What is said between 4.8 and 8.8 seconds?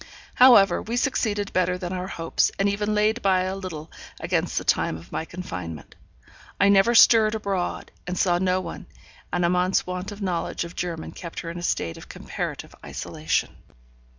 of my confinement. I never stirred abroad, and saw no